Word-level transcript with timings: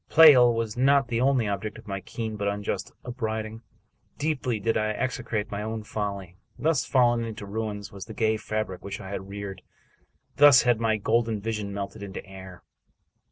Pleyel 0.09 0.55
was 0.55 0.75
not 0.75 1.09
the 1.09 1.21
only 1.21 1.47
object 1.47 1.77
of 1.77 1.87
my 1.87 1.99
keen 2.01 2.35
but 2.35 2.47
unjust 2.47 2.91
upbraiding. 3.05 3.61
Deeply 4.17 4.59
did 4.59 4.75
I 4.75 4.93
execrate 4.93 5.51
my 5.51 5.61
own 5.61 5.83
folly. 5.83 6.37
Thus 6.57 6.85
fallen 6.85 7.23
into 7.23 7.45
ruins 7.45 7.91
was 7.91 8.05
the 8.05 8.15
gay 8.15 8.37
fabric 8.37 8.83
which 8.83 8.99
I 8.99 9.09
had 9.09 9.29
reared! 9.29 9.61
Thus 10.37 10.63
had 10.63 10.79
my 10.79 10.97
golden 10.97 11.39
vision 11.39 11.71
melted 11.71 12.01
into 12.01 12.25
air! 12.25 12.63